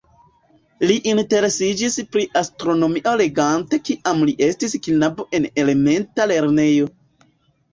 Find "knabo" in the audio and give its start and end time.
4.89-5.29